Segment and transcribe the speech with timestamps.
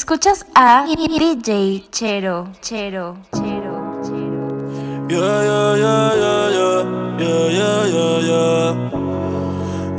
[0.00, 4.48] Escuchas a DJ Chero, Chero, Chero, Chero.
[5.10, 6.80] Yeah, yeah, yeah, yeah, yeah,
[7.20, 8.72] yeah, yeah, yeah, yeah.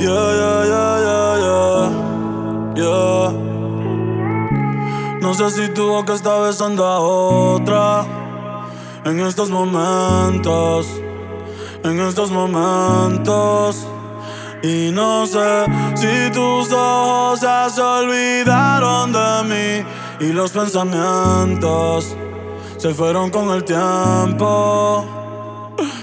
[0.00, 0.94] Yeah, yeah, yeah,
[1.46, 1.82] yeah,
[2.74, 3.30] yeah,
[5.20, 8.04] No sé si tu boca está besando a otra
[9.04, 10.88] en estos momentos,
[11.84, 13.86] en estos momentos.
[14.62, 15.66] Y no sé
[15.96, 19.84] si tus ojos se olvidaron de mí
[20.20, 22.14] y los pensamientos
[22.76, 25.04] se fueron con el tiempo.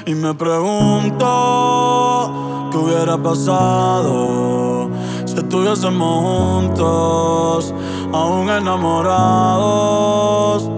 [0.05, 1.29] Y me pregunto
[2.71, 4.89] qué hubiera pasado
[5.25, 7.73] si estuviésemos juntos,
[8.11, 10.69] aún enamorados.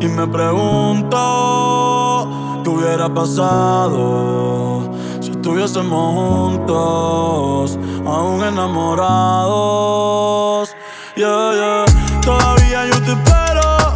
[0.00, 1.18] Y me pregunto
[2.62, 4.83] qué hubiera pasado
[5.44, 9.44] estuviésemos juntos, aún enamorados.
[11.16, 11.84] Yeah, yeah.
[12.22, 13.92] Todavía yo te espero,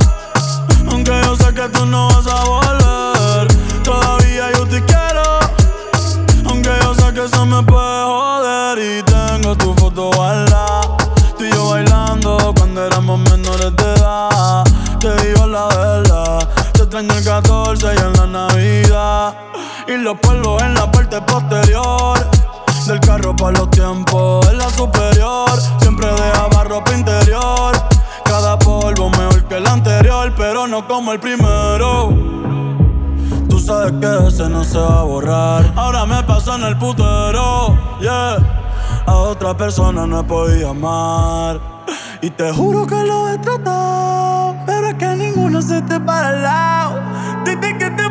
[0.91, 3.49] aunque yo sé que tú no vas a volver.
[3.83, 5.23] Todavía yo te quiero,
[6.51, 8.79] aunque yo sé que eso me puede joder.
[8.79, 10.99] Y tengo tu foto guardada,
[11.39, 14.65] tú y yo bailando cuando éramos menores de edad.
[15.01, 19.35] Te digo la verdad, te extraño el 14 y en la Navidad.
[19.87, 20.78] Y los polvos en
[21.21, 22.19] parte posterior.
[22.87, 25.51] Del carro para los tiempos en la superior.
[25.79, 27.73] Siempre dejaba ropa interior.
[28.25, 32.09] Cada polvo mejor que el anterior Pero no como el primero.
[33.49, 35.73] Tú sabes que ese no se va a borrar.
[35.77, 38.39] Ahora me paso en el putero Yeah.
[39.07, 41.61] A otra persona no podido amar.
[42.23, 46.43] Y te juro que lo he tratado Pero es que ninguno se te para al
[46.43, 47.01] lado.
[47.45, 48.08] Desde que te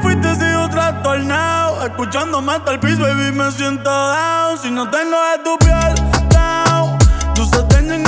[0.87, 4.57] trastornado Escuchándome hasta el piso, baby, me siento down.
[4.61, 5.93] Si no tengo de tu piel,
[6.29, 6.97] down.
[7.35, 7.99] Tu satén y de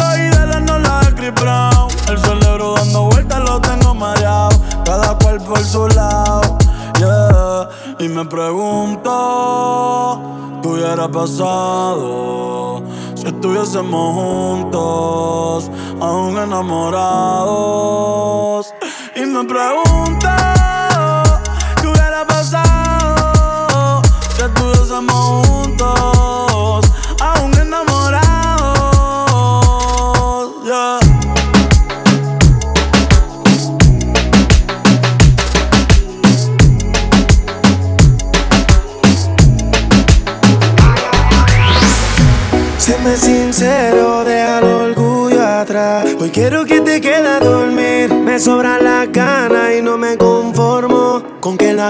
[0.48, 1.02] la no la
[1.40, 1.88] Brown.
[2.10, 4.50] El cerebro dando vueltas lo tengo mareado.
[4.84, 6.58] Cada cual por su lado,
[6.98, 7.70] yeah.
[8.00, 10.20] Y me pregunto,
[10.62, 12.82] ¿qué hubiera pasado?
[13.16, 18.73] Si estuviésemos juntos, aún enamorados.
[19.16, 20.08] Y me pregunto,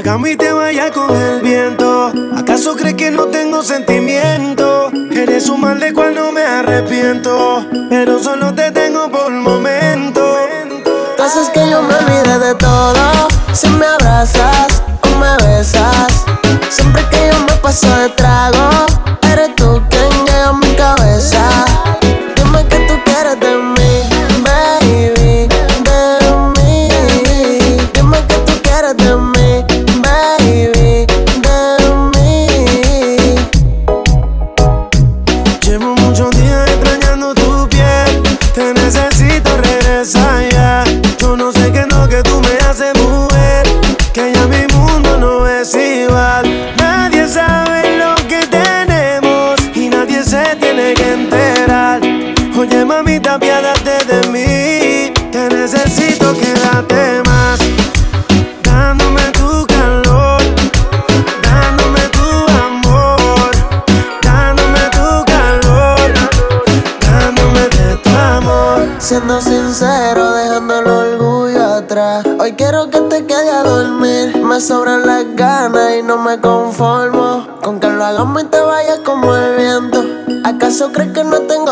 [0.04, 2.12] cama y te vaya con el viento.
[2.38, 4.92] ¿Acaso crees que no tengo sentimiento?
[5.12, 10.38] Eres un mal de cual no me arrepiento, pero solo te tengo por momento.
[11.22, 13.28] Haces que yo me olvide de todo.
[13.54, 16.26] Si me abrazas o me besas,
[16.70, 18.09] siempre que yo me paso de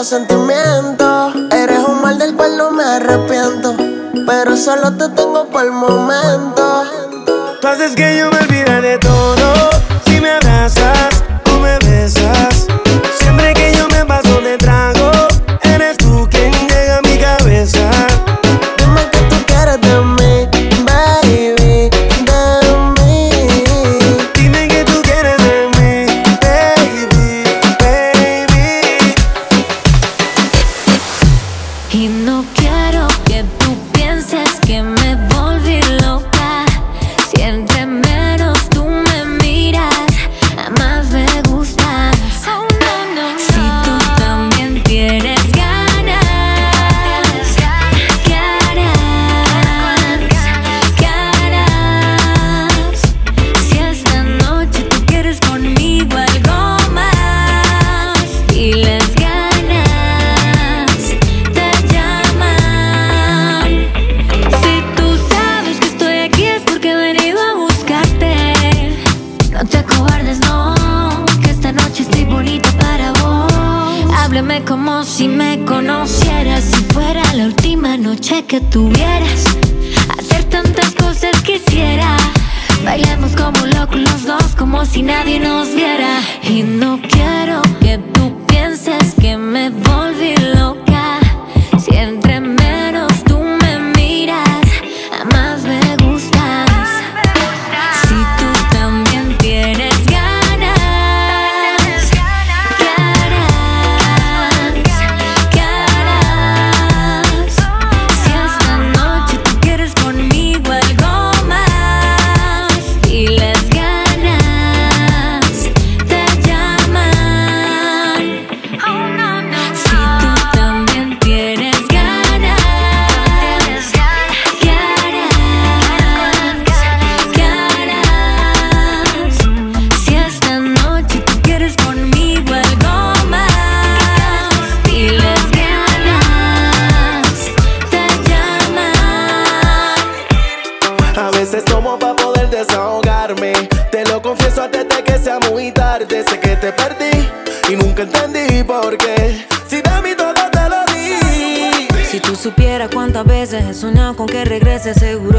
[0.07, 1.35] sentimientos?
[1.51, 3.75] Eres un mal del cual no me arrepiento.
[4.25, 6.36] Pero solo te tengo por el momento.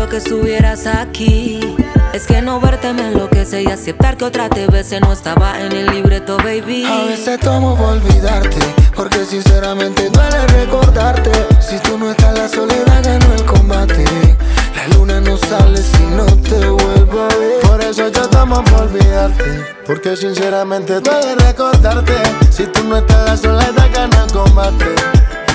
[0.06, 1.76] Que estuvieras aquí.
[2.12, 4.66] Es que no verte me enloquece y aceptar que otra te
[5.00, 6.84] no estaba en el libreto, baby.
[6.84, 8.58] A veces tomo por olvidarte,
[8.94, 11.32] porque sinceramente duele recordarte.
[11.60, 14.04] Si tú no estás, la soledad ganó el combate.
[14.76, 17.60] La luna no sale si no te vuelvo a ver.
[17.62, 22.14] Por eso yo tomo por olvidarte, porque sinceramente duele recordarte.
[22.50, 24.94] Si tú no estás, la soledad gana el combate.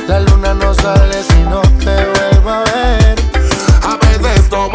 [0.08, 3.03] La luna no sale si no te vuelvo a ver.
[4.54, 4.70] A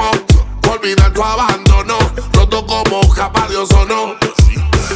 [0.60, 1.98] por olvidar tu abandono.
[2.32, 4.16] Roto como capa de ozono.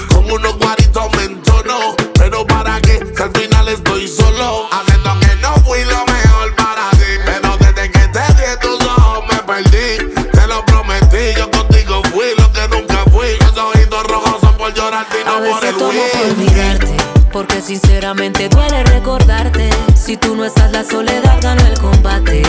[0.08, 1.94] Con unos guaritos me entono.
[2.14, 4.66] Pero para qué, que al final estoy solo.
[4.72, 7.12] Haciendo que no fui lo mejor para ti.
[7.24, 10.30] Pero desde que te vi en tus ojos me perdí.
[10.32, 13.38] Te lo prometí, yo contigo fui lo que nunca fui.
[13.38, 16.96] Los ojitos rojos son por llorarte y A no por veces el tomo por olvidarte,
[17.32, 19.70] porque sinceramente duele recordarte.
[19.94, 22.42] Si tú no estás, la soledad ganó el combate.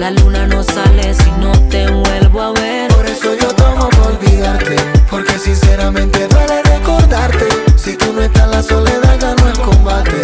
[0.00, 2.90] La luna no sale si no te vuelvo a ver.
[2.90, 4.76] Por eso yo tomo por olvidarte,
[5.10, 7.44] porque sinceramente duele recordarte.
[7.76, 10.22] Si tú no estás, la soledad ganó el combate.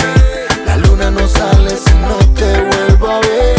[0.65, 3.57] La luna no sale si no te vuelvo a ver.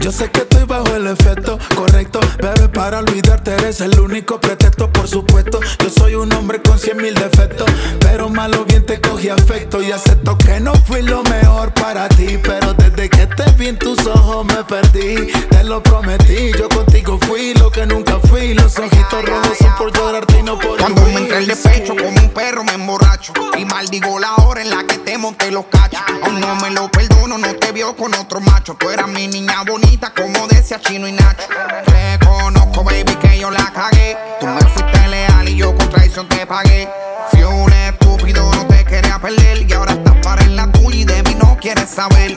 [0.00, 4.90] Yo sé que estoy bajo el efecto correcto, es para olvidarte eres el único pretexto,
[4.92, 5.60] por supuesto.
[5.80, 7.68] Yo soy un hombre con cien mil defectos,
[8.00, 12.38] pero malo bien te cogí afecto y acepto que no fui lo mejor para ti,
[12.42, 13.95] pero desde que te vi en tus
[14.44, 15.32] me perdí.
[15.50, 18.54] Te lo prometí, yo contigo fui lo que nunca fui.
[18.54, 22.20] Los ojitos rojos son por llorarte y no por Cuando me entra el despecho como
[22.20, 23.32] un perro me emborracho.
[23.56, 26.00] Y maldigo la hora en la que te monté los cachos.
[26.22, 28.74] Aún no me lo perdono, no te vio con otro macho.
[28.74, 31.46] Tú eras mi niña bonita como decía Chino y Nacho.
[31.86, 34.16] Reconozco baby que yo la cagué.
[34.40, 36.88] Tú me fuiste leal y yo con traición te pagué.
[37.30, 39.68] Fui un estúpido, no te quería perder.
[39.68, 42.36] Y ahora estás para en la tuya y de mí no quieres saber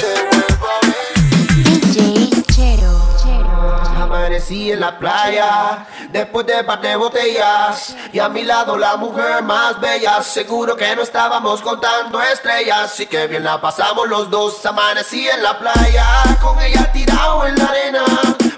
[4.31, 7.93] Amanecí en la playa, después de par de botellas.
[8.13, 10.23] Y a mi lado la mujer más bella.
[10.23, 12.97] Seguro que no estábamos contando estrellas.
[13.01, 14.65] Y que bien la pasamos los dos.
[14.65, 16.05] Amanecí en la playa,
[16.41, 18.05] con ella tirado en la arena.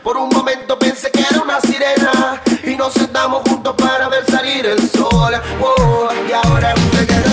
[0.04, 2.40] Por un momento pensé que era una sirena.
[2.64, 5.34] Y nos sentamos juntos para ver salir el sol.
[5.60, 7.33] Oh, y ahora es un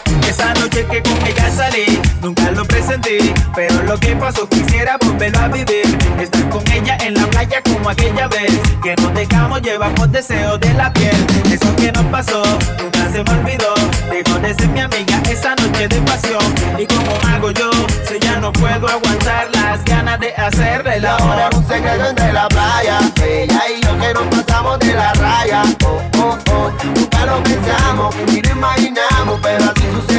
[0.31, 5.39] Esa noche que con ella salí, nunca lo presentí, pero lo que pasó quisiera volverlo
[5.39, 5.97] a vivir.
[6.21, 10.57] Estar con ella en la playa como aquella vez, que nos dejamos llevar por deseo
[10.57, 11.27] de la piel.
[11.51, 12.43] Eso que nos pasó,
[12.79, 13.73] nunca se me olvidó.
[14.09, 16.55] Dejó de ser mi amiga esa noche de pasión.
[16.79, 17.69] Y como hago yo,
[18.07, 21.49] si ya no puedo aguantar las ganas de hacerle la hora.
[21.53, 22.99] un secreto entre la playa.
[23.21, 25.63] Ella y yo que nos pasamos de la raya.
[25.83, 30.10] Oh, oh, oh, nunca lo pensamos y lo imaginamos, pero así sucedió.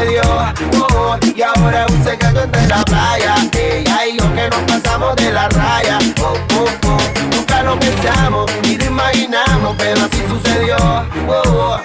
[0.81, 3.35] Oh, y ahora es un secreto entre la playa.
[3.53, 5.99] Ella y yo que nos pasamos de la raya.
[6.21, 6.99] Oh, oh, oh.
[7.35, 10.77] Nunca lo pensamos y lo imaginamos, pero así sucedió.
[11.29, 11.79] Oh,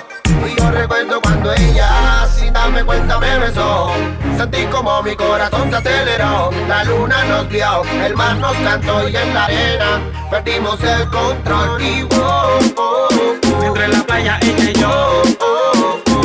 [0.46, 3.92] y yo recuerdo cuando ella, sin darme cuenta, me besó.
[4.38, 6.52] Sentí como mi corazón se aceleró.
[6.68, 11.82] La luna nos vio, el mar nos cantó y en la arena perdimos el control.
[11.82, 15.22] Y oh, oh, oh, Entre la playa ella y yo.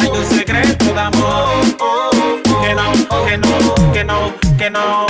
[0.00, 2.11] Hay un secreto de amor.
[3.32, 5.06] Que no, que no, que no,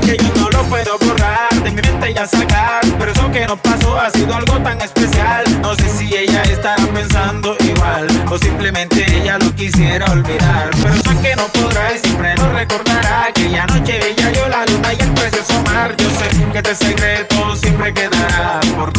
[0.00, 0.16] que.
[0.16, 2.80] Que yo no lo puedo borrar de mi mente ya sacar.
[2.98, 5.44] Pero eso que nos pasó ha sido algo tan especial.
[5.60, 8.06] No sé si ella estará pensando igual.
[8.30, 10.70] O simplemente ella lo quisiera olvidar.
[10.82, 13.26] Pero sé que no podrá y siempre lo recordará.
[13.26, 15.94] Aquella noche ella yo la luna y el precioso mar.
[15.98, 18.90] Yo sé que este secreto siempre quedará por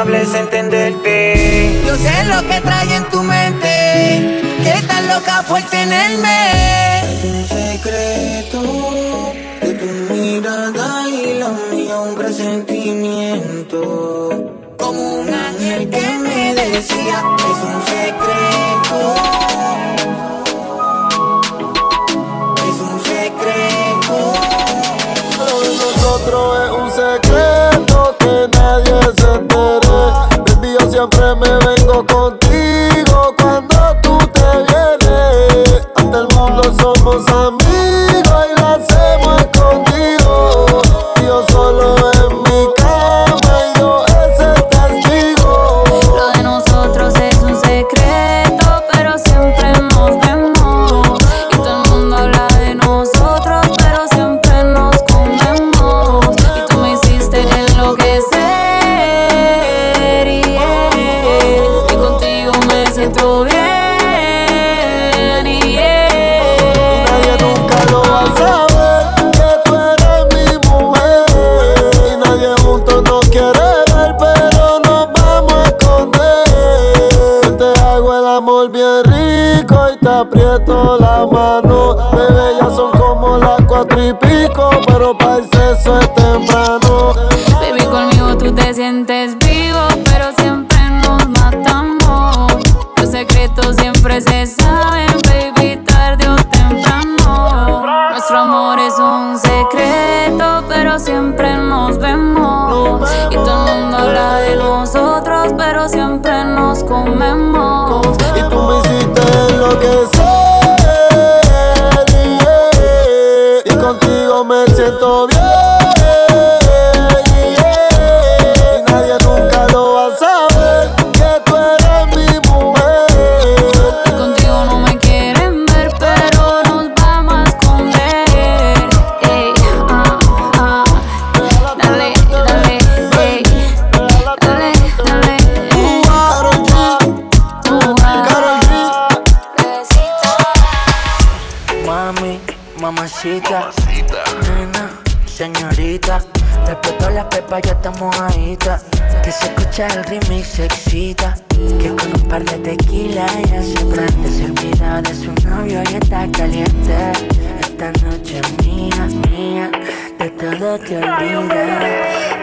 [0.00, 1.82] hables, entenderte.
[1.86, 4.42] Yo sé lo que trae en tu mente.
[4.62, 6.99] Que estás loca por tenerme.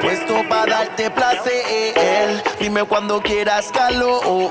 [0.02, 2.44] Puesto para darte placer.
[2.60, 4.50] Dime cuando quieras calor.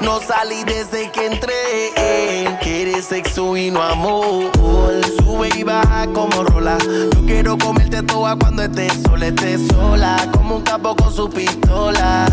[0.00, 1.52] No salí desde que entré.
[2.60, 4.52] Quieres sexo y no amor.
[5.18, 6.78] Sube y baja como rola.
[6.78, 10.16] Yo quiero comerte toda cuando estés sola, estés sola.
[10.32, 12.26] Como un capo con su pistola.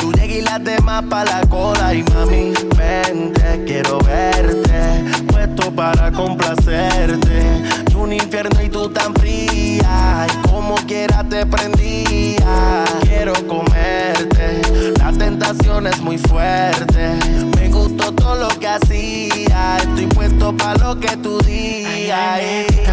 [0.00, 1.92] Tú llegas y las demás pa' la cola.
[1.92, 5.04] Y mami, vente, quiero verte.
[5.26, 10.26] Puesto para complacerte un infierno y tú tan fría.
[10.28, 12.84] Y como quiera te prendía.
[13.02, 14.60] Quiero comerte,
[14.98, 17.14] la tentación es muy fuerte.
[17.56, 19.78] Me gustó todo lo que hacía.
[19.78, 22.40] Estoy puesto para lo que tú digas.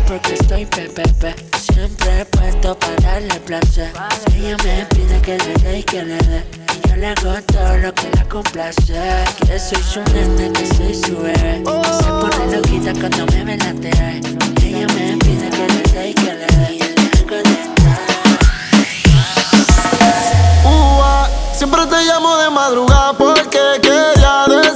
[0.07, 3.91] Porque estoy pepepe, siempre puesto para darle placer.
[4.29, 6.60] Si ella me pide que le dé y que le dé
[7.01, 8.93] le todo lo que la complace.
[9.47, 11.63] Que soy su nena, que soy su bebé.
[11.97, 14.21] Se pone loquita cuando me ve la tele.
[14.63, 16.51] Ella me pide que le dé y que le dé.
[21.53, 24.70] Siempre te llamo de madrugada porque quería de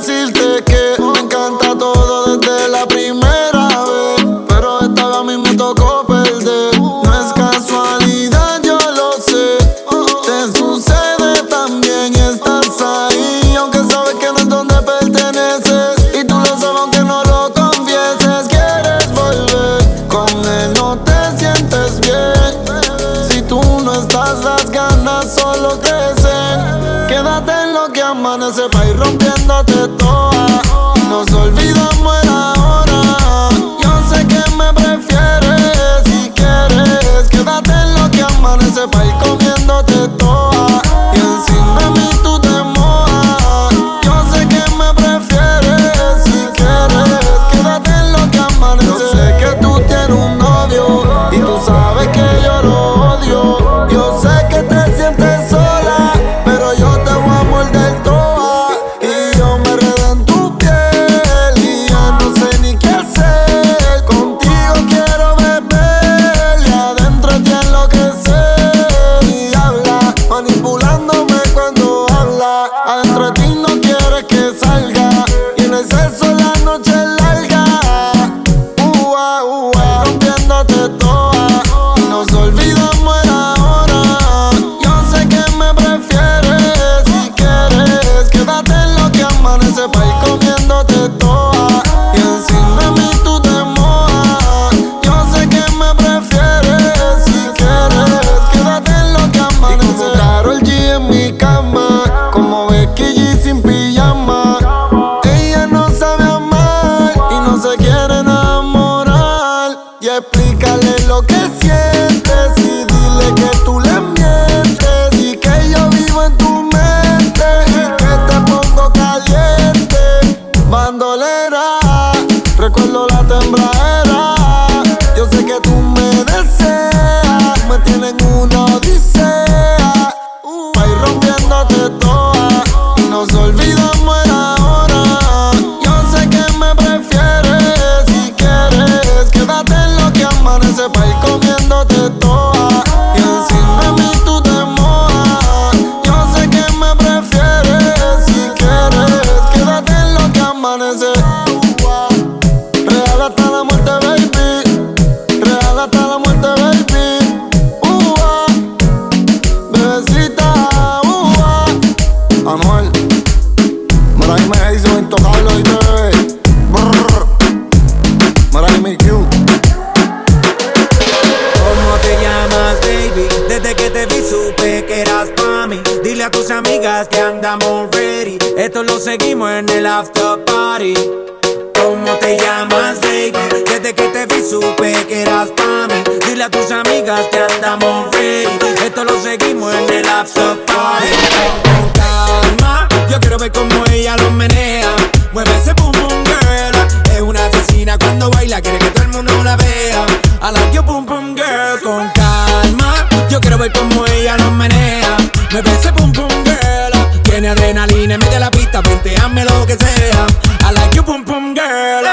[203.65, 205.17] ver cómo ella los menea.
[205.51, 207.21] Me besé pum pum girl.
[207.23, 210.27] Tiene adrenalina, mete la pista, venteame lo que sea.
[210.67, 212.05] I like you pum pum girl.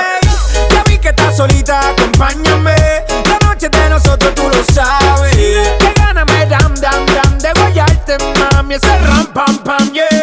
[0.71, 2.75] Ya vi que estás solita, acompáñame.
[3.29, 5.35] La noche de nosotros tú lo sabes.
[5.35, 8.17] Que gana me dan, dan, dan de guayarte,
[8.53, 8.75] mami.
[8.75, 10.22] Ese ram pam pam, yeah.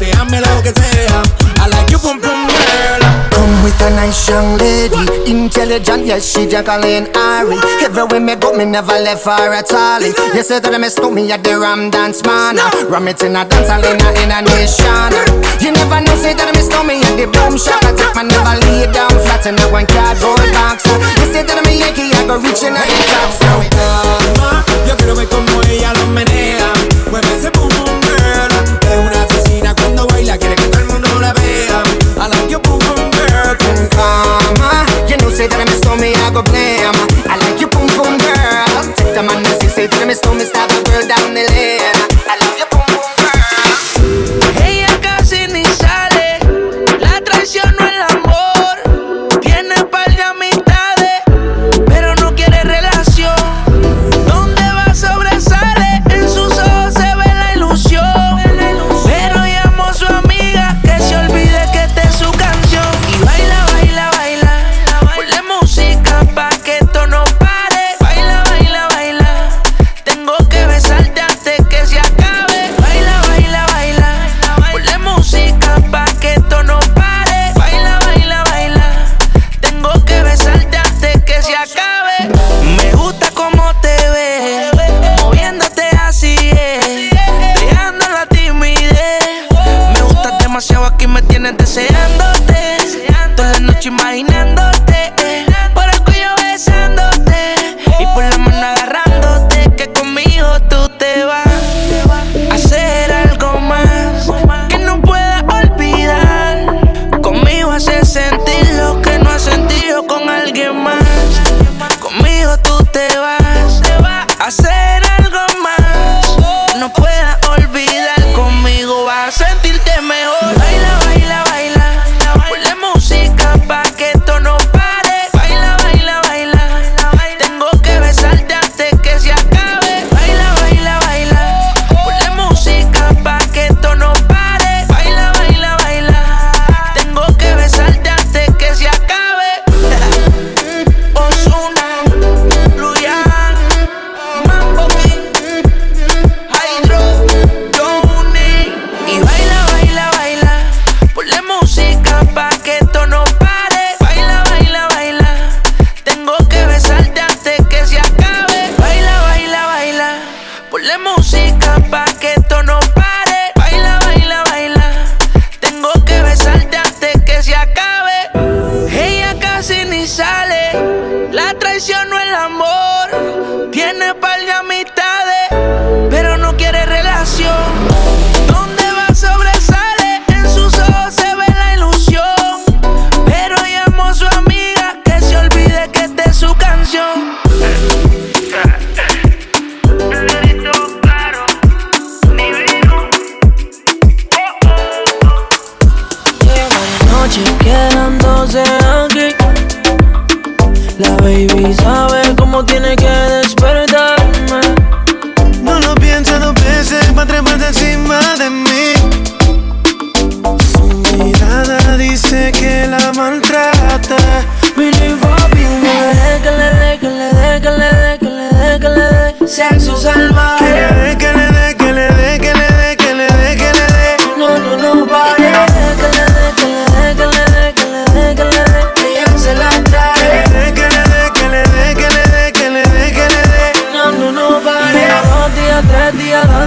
[0.00, 1.22] Pesteame lo que sea.
[1.60, 3.00] I like you, boom boom girl.
[3.36, 4.96] Come with a nice young lady,
[5.30, 7.60] intelligent, yes, she juggling Ari.
[7.84, 10.00] Everywhere me go, me never left her at all.
[10.00, 12.56] You say that me, miss me at the Ram Dance Man.
[12.88, 15.12] Ram it in a dance, I in a nation.
[15.60, 17.84] You never know, say that I miss me at the boom shop.
[17.84, 20.88] I take my never lay down flat in a one cardboard box.
[21.20, 23.30] You say that I'm Yankee, I go reaching out the top.
[23.36, 26.72] So, uh, yo quiero ver como ella lo menea,
[27.12, 27.79] mueve ese boom.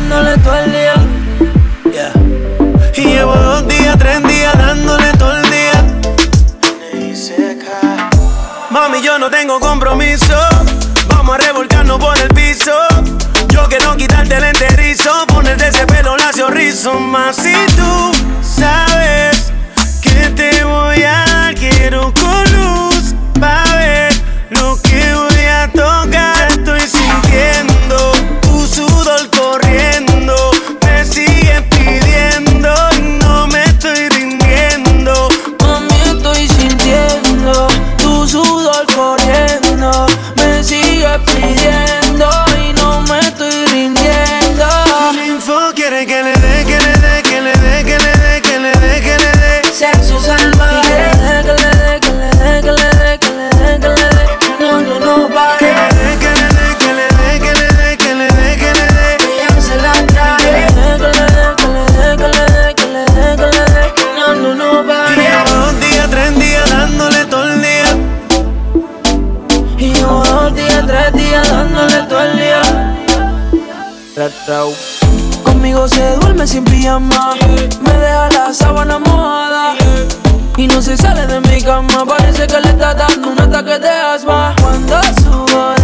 [0.09, 0.72] dándole todo el
[75.43, 77.33] Conmigo se duerme sin pijama,
[77.81, 79.75] me deja la sábana mojada.
[80.57, 83.89] Y no se sale de mi cama, parece que le está dando un ataque de
[83.89, 84.53] asma.
[84.61, 85.82] Cuando subo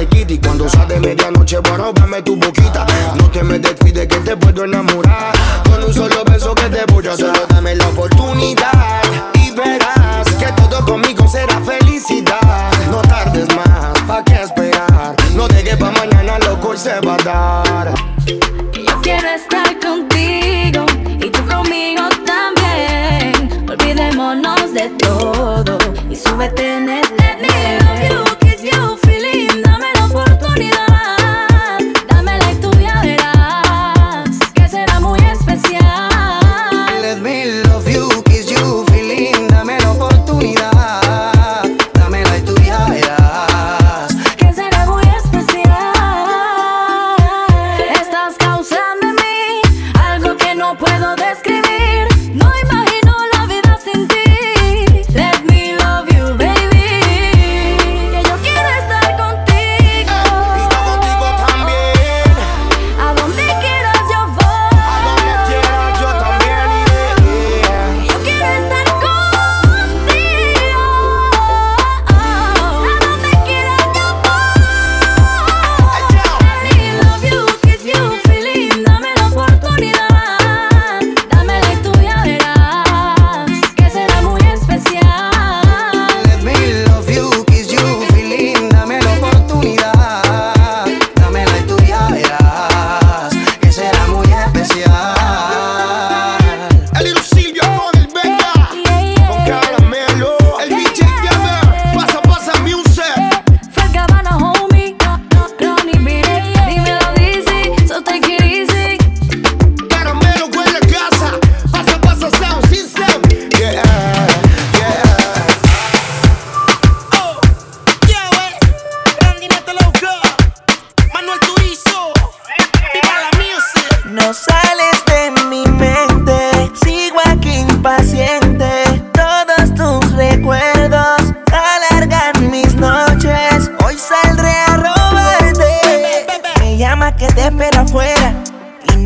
[0.00, 2.86] Y cuando sale de medianoche, bueno, dame tu boquita.
[3.16, 5.32] No te me descuides que te puedo enamorar.
[5.64, 9.02] Con un solo beso que te voy a hacer dame la oportunidad
[9.34, 12.70] Y verás que todo conmigo será felicidad.
[12.92, 15.16] No tardes más, ¿pa' qué esperar?
[15.34, 17.94] No dejes pa' mañana, loco, y se va a dar.
[18.74, 20.86] Yo quiero estar contigo
[21.18, 23.68] Y tú conmigo también.
[23.68, 25.76] Olvidémonos de todo
[26.08, 27.07] Y súbete en el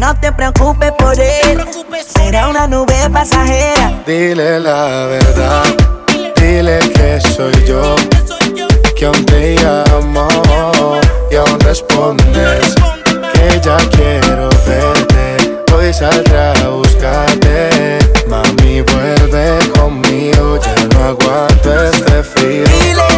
[0.03, 1.65] no te preocupes por él.
[2.05, 4.03] Será una nube pasajera.
[4.05, 5.63] Dile la verdad,
[6.35, 7.95] dile que soy yo.
[8.97, 10.27] Que aún te llamo
[11.31, 12.75] y aún respondes.
[13.33, 15.63] Que ya quiero verte.
[15.73, 17.99] Hoy saldrá a buscarte.
[18.27, 20.59] Mami, vuelve conmigo.
[20.59, 23.12] Ya no aguanto este frío.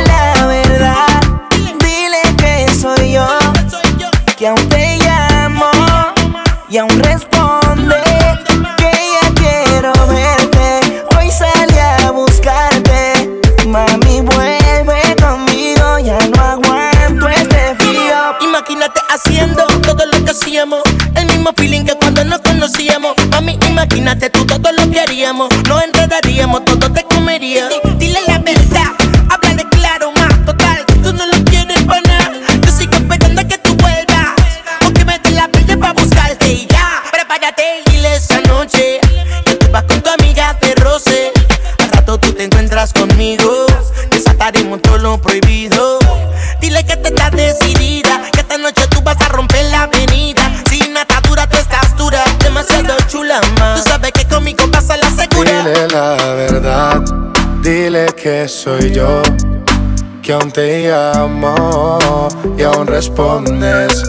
[60.23, 64.05] Que aún te llamo y aún respondes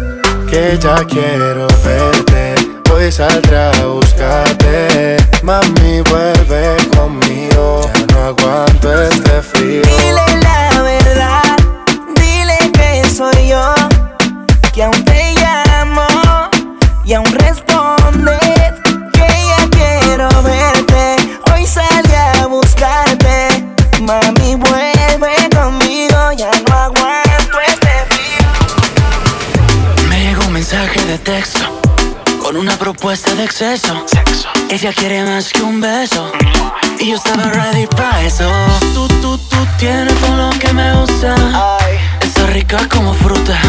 [0.47, 2.53] que ya quiero verte.
[2.93, 9.81] Hoy saldré a buscarte, mami vuelve conmigo, ya no aguanto este frío.
[9.81, 11.57] Dile la verdad,
[12.15, 13.73] dile que soy yo,
[14.71, 16.05] que aún te llamo
[17.05, 17.64] y aún respondes
[33.37, 34.05] de exceso.
[34.69, 36.31] Ella quiere más que un beso
[36.99, 38.49] y yo estaba ready para eso.
[38.93, 41.35] Tú, tú, tú tienes todo lo que me gusta.
[42.21, 43.59] Está rica como fruta.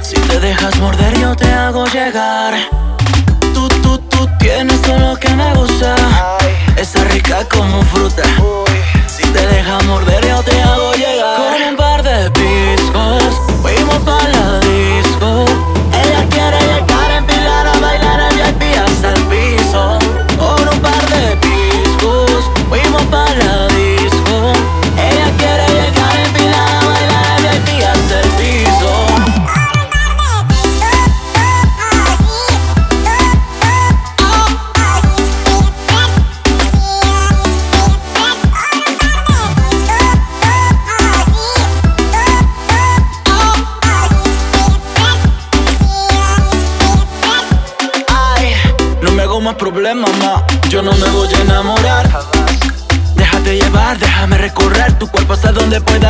[0.00, 2.54] Si te dejas morder yo te hago llegar.
[3.52, 5.94] Tú, tú, tú tienes todo lo que me gusta.
[6.76, 8.22] Está rica como fruta.
[9.06, 11.36] Si te dejas morder yo te hago llegar.
[11.36, 13.22] Con un par de piscos
[13.62, 14.67] fuimos para la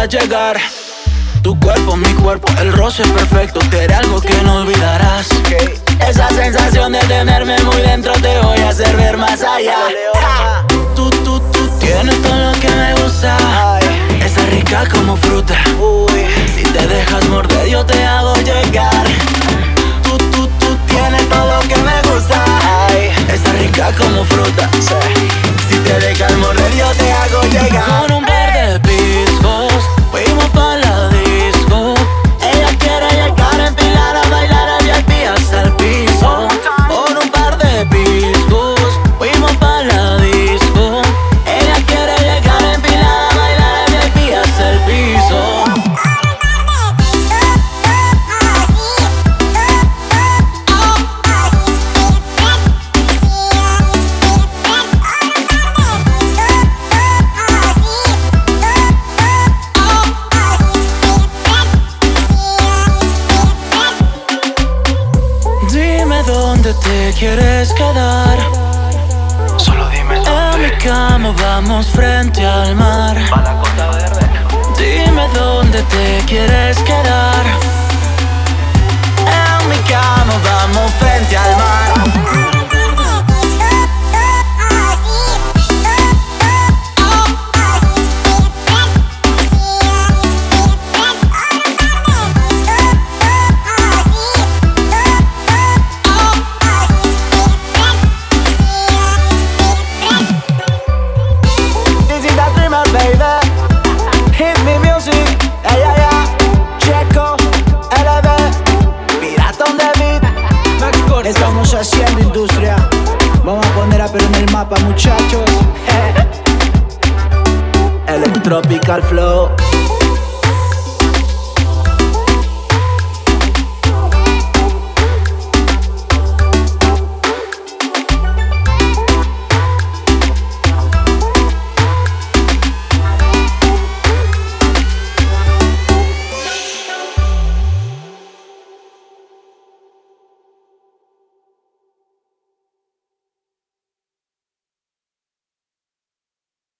[0.09, 0.59] llegar.
[1.42, 3.61] Tu cuerpo, mi cuerpo, el roce perfecto.
[3.71, 5.29] Te haré algo que no olvidarás.
[6.09, 9.77] Esa sensación de tenerme muy dentro te voy a hacer ver más allá.
[10.14, 10.64] Ja.
[10.94, 13.37] Tú, tú, tú tienes todo lo que me gusta.
[14.25, 15.55] Esa rica como fruta.
[16.55, 19.07] Si te dejas morder, yo te hago llegar.
[20.03, 22.44] Tú, tú, tú tienes todo lo que me gusta.
[23.33, 24.71] Está rica como fruta.
[25.68, 28.08] Si te dejas morder, yo te hago llegar.